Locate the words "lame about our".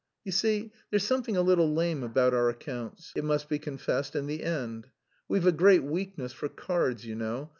1.71-2.49